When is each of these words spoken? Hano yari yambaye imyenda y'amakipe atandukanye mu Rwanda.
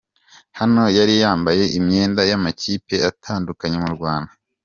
Hano 0.59 0.83
yari 0.97 1.13
yambaye 1.23 1.63
imyenda 1.77 2.21
y'amakipe 2.29 2.95
atandukanye 3.09 3.77
mu 3.83 3.89
Rwanda. 3.95 4.31